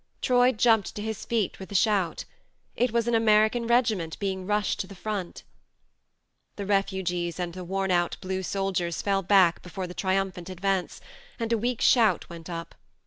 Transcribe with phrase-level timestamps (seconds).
[0.19, 2.25] Troy jumped to his feet with a shout.
[2.75, 5.43] It was an American regiment being rushed to the front!
[6.55, 11.01] The refugees and the worn out blue soldiers fell back before the triumphant advance,
[11.39, 12.73] and a weak shout went up.